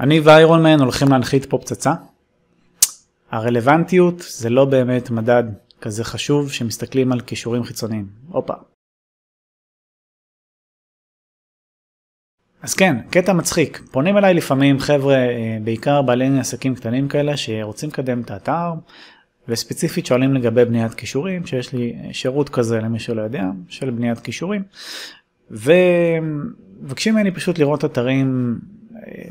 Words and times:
אני 0.00 0.20
ואיירון 0.20 0.62
מן 0.62 0.80
הולכים 0.80 1.08
להנחית 1.08 1.46
פה 1.46 1.58
פצצה. 1.58 1.94
הרלוונטיות 3.30 4.24
זה 4.28 4.50
לא 4.50 4.64
באמת 4.64 5.10
מדד 5.10 5.44
כזה 5.80 6.04
חשוב 6.04 6.52
שמסתכלים 6.52 7.12
על 7.12 7.20
כישורים 7.20 7.64
חיצוניים. 7.64 8.06
הופה. 8.28 8.54
אז 12.62 12.74
כן, 12.74 12.96
קטע 13.10 13.32
מצחיק. 13.32 13.82
פונים 13.90 14.16
אליי 14.16 14.34
לפעמים 14.34 14.78
חבר'ה, 14.78 15.14
אה, 15.14 15.58
בעיקר 15.64 16.02
בעלי 16.02 16.38
עסקים 16.38 16.74
קטנים 16.74 17.08
כאלה, 17.08 17.36
שרוצים 17.36 17.88
לקדם 17.88 18.20
את 18.20 18.30
האתר, 18.30 18.72
וספציפית 19.48 20.06
שואלים 20.06 20.34
לגבי 20.34 20.64
בניית 20.64 20.94
כישורים, 20.94 21.46
שיש 21.46 21.72
לי 21.72 21.96
שירות 22.12 22.48
כזה 22.48 22.80
למי 22.80 22.98
שלא 22.98 23.22
יודע, 23.22 23.44
של 23.68 23.90
בניית 23.90 24.18
כישורים, 24.18 24.62
ומבקשים 25.50 27.14
ממני 27.14 27.30
פשוט 27.30 27.58
לראות 27.58 27.84
אתרים 27.84 28.58
אה, 28.96 29.22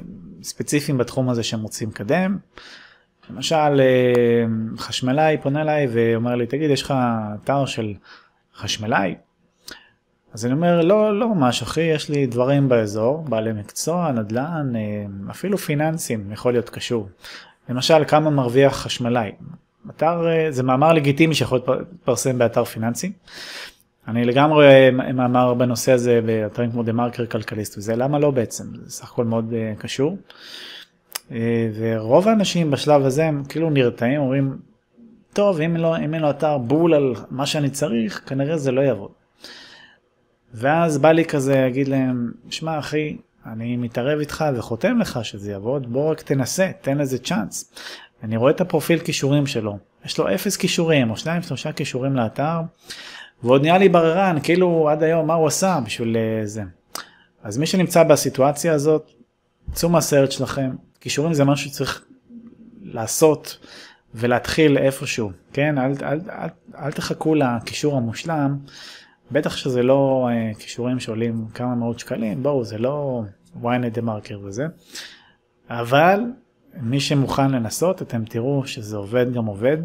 ספציפיים 0.46 0.98
בתחום 0.98 1.30
הזה 1.30 1.44
שהם 1.44 1.62
רוצים 1.62 1.90
לקדם. 1.90 2.38
למשל, 3.30 3.56
אה, 3.80 4.46
חשמלאי 4.78 5.38
פונה 5.42 5.62
אליי 5.62 5.88
ואומר 5.92 6.36
לי, 6.36 6.48
תגיד, 6.48 6.72
יש 6.72 6.82
לך 6.82 6.94
אתר 7.44 7.66
של 7.66 7.94
חשמלאי? 8.56 9.16
אז 10.34 10.46
אני 10.46 10.54
אומר, 10.54 10.82
לא, 10.82 11.20
לא 11.20 11.36
ממש 11.36 11.62
אחי, 11.62 11.82
יש 11.82 12.10
לי 12.10 12.26
דברים 12.26 12.70
באזור, 12.70 13.26
בעלי 13.30 13.54
מקצוע, 13.54 14.12
נדל"ן, 14.12 14.74
אה, 14.76 15.06
אפילו 15.32 15.58
פיננסים 15.58 16.32
יכול 16.32 16.54
להיות 16.54 16.70
קשור. 16.70 17.10
למשל, 17.70 18.06
כמה 18.08 18.30
מרוויח 18.30 18.76
חשמלאי? 18.76 19.32
אתר, 19.90 20.28
אה, 20.28 20.52
זה 20.52 20.64
מאמר 20.64 20.94
לגיטימי 20.94 21.36
שיכול 21.36 21.60
להתפרסם 21.68 22.38
באתר 22.38 22.64
פיננסי. 22.64 23.12
אני 24.08 24.26
לגמרי 24.26 24.92
מאמר 24.92 25.54
בנושא 25.54 25.92
הזה 25.92 26.20
באתרים 26.26 26.72
כמו 26.72 26.84
דה 26.84 26.94
מרקר 26.94 27.26
כלכליסט 27.26 27.78
וזה, 27.78 27.96
למה 27.96 28.20
לא 28.20 28.32
בעצם? 28.32 28.64
זה 28.84 28.92
סך 28.92 29.12
הכל 29.12 29.26
מאוד 29.26 29.54
uh, 29.54 29.82
קשור. 29.82 30.18
Uh, 31.30 31.34
ורוב 31.80 32.28
האנשים 32.28 32.72
בשלב 32.72 33.06
הזה 33.06 33.26
הם 33.26 33.44
כאילו 33.50 33.70
נרתעים, 33.70 34.22
אומרים, 34.22 34.58
טוב, 35.34 35.62
אם, 35.62 35.78
לא, 35.78 35.98
אם 35.98 36.14
אין 36.14 36.22
לו 36.22 36.30
אתר 36.30 36.58
בול 36.58 36.94
על 36.94 37.14
מה 37.30 37.46
שאני 37.46 37.70
צריך, 37.70 38.22
כנראה 38.26 38.58
זה 38.58 38.72
לא 38.72 38.82
יעבוד. 38.82 39.12
ואז 40.54 40.98
בא 40.98 41.12
לי 41.12 41.26
כזה 41.26 41.56
להגיד 41.56 41.88
להם, 41.88 42.32
שמע 42.50 42.80
אחי, 42.80 43.18
אני 43.46 43.78
מתערב 43.78 44.20
איתך 44.20 44.46
וחותם 44.56 45.00
לך 45.00 45.20
שזה 45.24 45.52
יעבוד, 45.52 45.94
בוא 45.94 46.12
רק 46.12 46.22
תנסה, 46.22 46.72
תן 46.82 46.98
לזה 46.98 47.18
צ'אנס. 47.18 47.74
אני 48.24 48.38
רואה 48.38 48.52
את 48.52 48.62
הפרופיל 48.62 49.00
כישורים 49.00 49.48
שלו, 49.48 49.78
יש 50.06 50.18
לו 50.18 50.34
אפס 50.34 50.58
כישורים 50.58 51.12
או 51.12 51.18
שניים 51.18 51.42
שלושה 51.42 51.72
כישורים 51.72 52.16
לאתר, 52.16 52.60
ועוד 53.44 53.62
נהיה 53.62 53.78
לי 53.78 53.90
בררן, 53.90 54.38
כאילו 54.44 54.90
עד 54.90 55.04
היום 55.04 55.28
מה 55.28 55.34
הוא 55.34 55.48
עשה 55.48 55.80
בשביל 55.86 56.18
אה, 56.18 56.46
זה. 56.46 56.64
אז 57.44 57.58
מי 57.58 57.66
שנמצא 57.66 58.04
בסיטואציה 58.04 58.74
הזאת, 58.74 59.12
צאו 59.74 59.90
מהסרט 59.90 60.32
שלכם, 60.32 60.76
כישורים 61.02 61.34
זה 61.34 61.46
משהו 61.46 61.70
שצריך 61.70 62.06
לעשות 62.82 63.58
ולהתחיל 64.16 64.78
איפשהו, 64.78 65.32
כן? 65.54 65.78
אל, 65.78 65.94
אל, 66.02 66.20
אל, 66.30 66.50
אל 66.78 66.92
תחכו 66.92 67.36
לקישור 67.36 67.98
המושלם, 67.98 68.58
בטח 69.32 69.56
שזה 69.58 69.84
לא 69.84 70.30
uh, 70.30 70.60
כישורים 70.60 71.00
שעולים 71.00 71.46
כמה 71.54 71.76
מאות 71.76 72.00
שקלים, 72.00 72.44
בואו 72.44 72.64
זה 72.64 72.78
לא 72.78 73.24
ynet 73.64 73.90
דה 73.94 74.02
מרקר 74.02 74.40
וזה, 74.44 74.66
אבל 75.70 76.20
מי 76.82 77.00
שמוכן 77.00 77.52
לנסות 77.52 78.02
אתם 78.02 78.26
תראו 78.26 78.68
שזה 78.68 78.98
עובד 78.98 79.34
גם 79.34 79.46
עובד. 79.46 79.78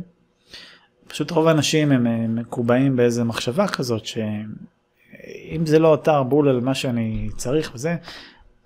פשוט 1.11 1.31
רוב 1.31 1.49
האנשים 1.49 1.93
הם 1.93 2.35
מקובעים 2.35 2.97
באיזה 2.97 3.25
מחשבה 3.25 3.69
כזאת 3.69 4.07
שאם 4.07 5.67
זה 5.67 5.79
לא 5.79 5.95
אתר 5.95 6.23
בול 6.23 6.49
על 6.49 6.61
מה 6.61 6.75
שאני 6.75 7.29
צריך 7.37 7.71
וזה, 7.75 7.97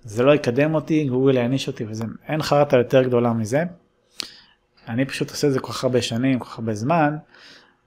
זה 0.03 0.23
לא 0.23 0.35
יקדם 0.35 0.75
אותי, 0.75 1.05
גוגל 1.05 1.35
יעניש 1.35 1.67
אותי 1.67 1.85
וזה, 1.87 2.05
אין 2.27 2.41
חרטה 2.41 2.77
יותר 2.77 3.03
גדולה 3.03 3.33
מזה. 3.33 3.63
אני 4.87 5.05
פשוט 5.05 5.29
עושה 5.29 5.47
את 5.47 5.53
זה 5.53 5.59
כל 5.59 5.73
כך 5.73 5.83
הרבה 5.83 6.01
שנים, 6.01 6.39
כל 6.39 6.45
כך 6.45 6.59
הרבה 6.59 6.73
זמן. 6.73 7.17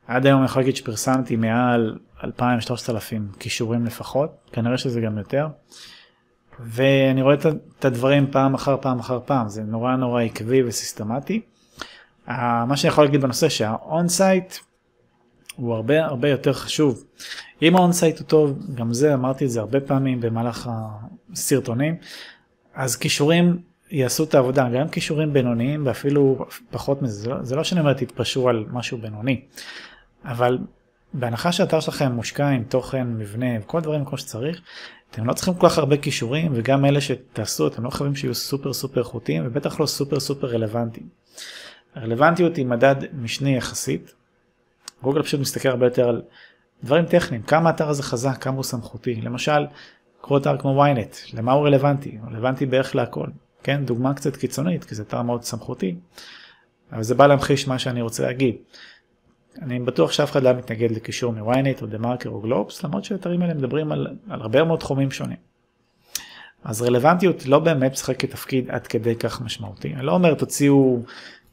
עד 0.06 0.27
היום 0.27 0.39
אני 0.39 0.47
יכול 0.47 0.62
להגיד 0.62 0.77
שפרסמתי 0.77 1.36
מעל 1.36 1.98
2,000-3,000 2.20 2.25
כישורים 3.39 3.85
לפחות, 3.85 4.30
כנראה 4.52 4.79
שזה 4.79 5.01
גם 5.01 5.19
יותר. 5.19 5.48
ואני 6.61 7.23
רואה 7.23 7.35
את 7.79 7.85
הדברים 7.85 8.30
פעם 8.30 8.55
אחר 8.55 8.77
פעם 8.80 8.98
אחר 8.98 9.20
פעם, 9.25 9.48
זה 9.48 9.63
נורא 9.63 9.96
נורא 9.96 10.23
עקבי 10.23 10.63
וסיסטמטי. 10.63 11.40
מה 12.28 12.77
שאני 12.77 12.92
יכול 12.92 13.05
להגיד 13.05 13.20
בנושא 13.20 13.48
שה 13.48 14.08
on-site 14.08 14.55
הוא 15.56 15.74
הרבה 15.74 16.05
הרבה 16.05 16.28
יותר 16.28 16.52
חשוב. 16.52 17.05
אם 17.62 17.77
ה 17.77 17.92
on-site 17.92 18.19
הוא 18.18 18.27
טוב, 18.27 18.58
גם 18.74 18.92
זה 18.92 19.14
אמרתי 19.14 19.44
את 19.44 19.50
זה 19.50 19.61
הרבה 19.61 19.80
פעמים 19.80 20.20
במהלך 20.20 20.70
הסרטונים, 21.33 21.96
אז 22.74 22.96
קישורים 22.96 23.63
יעשו 23.90 24.24
את 24.24 24.34
העבודה, 24.34 24.68
גם 24.68 24.89
קישורים 24.89 25.33
בינוניים 25.33 25.86
ואפילו 25.86 26.46
פחות 26.70 27.02
מזה, 27.02 27.30
זה 27.42 27.55
לא, 27.55 27.58
לא 27.58 27.64
שאני 27.64 27.80
אומר 27.80 27.92
תתפשרו 27.92 28.48
על 28.48 28.64
משהו 28.70 28.98
בינוני, 28.98 29.40
אבל 30.24 30.58
בהנחה 31.14 31.52
שהאתר 31.52 31.80
שלכם 31.80 32.12
מושקע 32.12 32.48
עם 32.48 32.64
תוכן, 32.64 33.06
מבנה 33.06 33.46
וכל 33.62 33.80
דברים 33.80 34.05
כמו 34.05 34.18
שצריך, 34.18 34.60
אתם 35.10 35.27
לא 35.27 35.33
צריכים 35.33 35.55
כל 35.55 35.68
כך 35.68 35.78
הרבה 35.78 35.96
קישורים 35.96 36.52
וגם 36.55 36.84
אלה 36.84 37.00
שתעשו 37.00 37.66
אתם 37.66 37.84
לא 37.84 37.90
חייבים 37.90 38.16
שיהיו 38.16 38.34
סופר 38.34 38.72
סופר 38.72 39.00
איכותיים 39.00 39.42
ובטח 39.46 39.80
לא 39.80 39.86
סופר 39.86 40.20
סופר 40.20 40.46
רלוונטיים. 40.46 41.06
הרלוונטיות 41.95 42.57
היא 42.57 42.67
מדד 42.67 42.95
משני 43.13 43.57
יחסית. 43.57 44.15
גוגל 45.03 45.23
פשוט 45.23 45.41
מסתכל 45.41 45.69
הרבה 45.69 45.87
יותר 45.87 46.09
על 46.09 46.23
דברים 46.85 47.07
טכניים, 47.07 47.43
כמה 47.43 47.71
האתר 47.71 47.89
הזה 47.89 48.03
חזק, 48.03 48.37
כמה 48.41 48.57
הוא 48.57 48.65
סמכותי. 48.65 49.15
למשל, 49.15 49.67
קחו 50.21 50.39
אתר 50.39 50.59
כמו 50.59 50.85
ynet, 50.85 51.37
למה 51.37 51.53
הוא 51.53 51.67
רלוונטי? 51.67 52.19
הוא 52.23 52.31
רלוונטי 52.31 52.67
בערך 52.67 52.95
להכל. 52.95 53.27
כן, 53.63 53.85
דוגמה 53.85 54.15
קצת 54.15 54.37
קיצונית, 54.37 54.85
כי 54.85 54.95
זה 54.95 55.03
אתר 55.03 55.23
מאוד 55.23 55.43
סמכותי, 55.43 55.97
אבל 56.93 57.03
זה 57.03 57.15
בא 57.15 57.27
להמחיש 57.27 57.69
מה 57.69 57.79
שאני 57.79 58.03
רוצה 58.03 58.23
להגיד. 58.23 58.55
אני 59.63 59.79
בטוח 59.79 60.13
שאף 60.13 60.31
אחד 60.31 60.43
לא 60.43 60.53
מתנגד 60.53 60.91
לקישור 60.91 61.33
מ-ynet 61.33 61.83
או 61.83 61.87
דה 61.87 61.99
מרקר 61.99 62.29
או 62.29 62.41
גלובס, 62.41 62.85
למרות 62.85 63.05
שהאתרים 63.05 63.43
האלה 63.43 63.55
מדברים 63.55 63.93
על, 63.93 64.07
על 64.31 64.41
הרבה 64.41 64.65
מאוד 64.65 64.79
תחומים 64.79 65.11
שונים. 65.11 65.37
אז 66.65 66.83
רלוונטיות 66.83 67.47
לא 67.47 67.59
באמת 67.59 67.93
משחקת 67.93 68.31
תפקיד 68.31 68.70
עד 68.70 68.87
כדי 68.87 69.17
כך 69.17 69.41
משמעותי. 69.41 69.95
אני 69.95 70.07
לא 70.07 70.13
אומר 70.13 70.35
תוציאו 70.35 71.03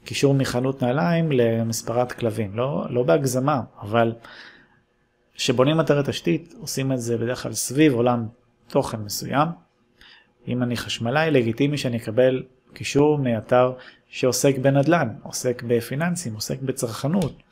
קישור 0.06 0.34
מחנות 0.34 0.84
נעליים 0.84 1.32
למספרת 1.32 2.12
כלבים, 2.12 2.58
לא, 2.58 2.86
לא 2.90 3.04
בהגזמה, 3.04 3.62
אבל 3.82 4.14
כשבונים 5.36 5.80
אתרי 5.80 6.02
תשתית 6.06 6.54
עושים 6.62 6.92
את 6.92 7.02
זה 7.02 7.18
בדרך 7.18 7.44
כלל 7.44 7.54
סביב 7.54 7.94
עולם 7.94 8.28
תוכן 8.68 9.00
מסוים. 9.00 9.48
אם 10.48 10.64
אני 10.64 10.78
חשמלאי 10.78 11.32
לגיטימי 11.32 11.78
שאני 11.78 11.98
אקבל 11.98 12.44
קישור 12.74 13.18
מאתר 13.18 13.74
שעוסק 14.10 14.58
בנדל"ן, 14.58 15.08
עוסק 15.24 15.64
בפיננסים, 15.68 16.34
עוסק 16.34 16.62
בצרכנות, 16.62 17.44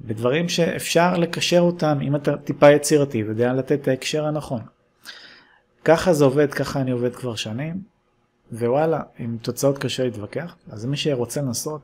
בדברים 0.00 0.48
שאפשר 0.48 1.16
לקשר 1.16 1.60
אותם 1.60 1.98
אם 2.02 2.16
אתה 2.16 2.36
טיפה 2.36 2.70
יצירתי 2.70 3.22
ויודע 3.22 3.52
לתת 3.52 3.72
את 3.82 3.88
ההקשר 3.88 4.26
הנכון. 4.26 4.60
ככה 5.84 6.12
זה 6.12 6.24
עובד, 6.24 6.54
ככה 6.54 6.80
אני 6.80 6.90
עובד 6.90 7.16
כבר 7.16 7.34
שנים, 7.34 7.95
ווואלה, 8.52 9.00
עם 9.18 9.36
תוצאות 9.42 9.78
קשה 9.78 10.04
להתווכח, 10.04 10.56
אז 10.70 10.84
מי 10.84 10.96
שרוצה 10.96 11.42
לנסות 11.42 11.80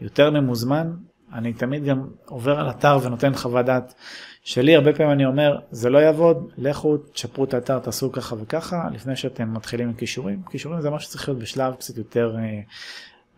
יותר 0.00 0.30
ממוזמן, 0.30 0.92
אני 1.32 1.52
תמיד 1.52 1.84
גם 1.84 2.08
עובר 2.26 2.60
על 2.60 2.70
אתר 2.70 2.98
ונותן 3.02 3.34
חוות 3.34 3.66
דעת 3.66 3.94
שלי, 4.42 4.76
הרבה 4.76 4.92
פעמים 4.92 5.12
אני 5.12 5.26
אומר, 5.26 5.58
זה 5.70 5.90
לא 5.90 5.98
יעבוד, 5.98 6.52
לכו, 6.58 6.96
תשפרו 6.96 7.44
את 7.44 7.54
האתר, 7.54 7.78
תעשו 7.78 8.12
ככה 8.12 8.36
וככה, 8.38 8.88
לפני 8.92 9.16
שאתם 9.16 9.54
מתחילים 9.54 9.88
עם 9.88 9.94
כישורים. 9.94 10.42
כישורים 10.50 10.80
זה 10.80 10.90
משהו 10.90 11.08
שצריך 11.08 11.28
להיות 11.28 11.40
בשלב 11.40 11.74
קצת 11.74 11.96
יותר 11.96 12.36
אה, 12.38 12.60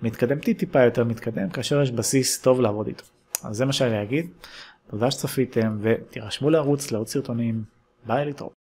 מתקדם, 0.02 0.38
טיפה 0.38 0.82
יותר 0.82 1.04
מתקדם, 1.04 1.50
כאשר 1.50 1.82
יש 1.82 1.90
בסיס 1.90 2.40
טוב 2.40 2.60
לעבוד 2.60 2.86
איתו. 2.86 3.04
אז 3.44 3.56
זה 3.56 3.64
מה 3.64 3.72
שאני 3.72 4.02
אגיד, 4.02 4.30
תודה 4.90 5.10
שצפיתם 5.10 5.78
ותירשמו 5.80 6.50
לערוץ, 6.50 6.90
לערוץ 6.90 7.12
סרטונים, 7.12 7.62
ביי 8.06 8.24
להתראות. 8.24 8.61